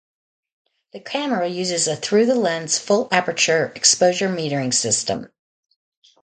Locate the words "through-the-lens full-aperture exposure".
1.95-4.29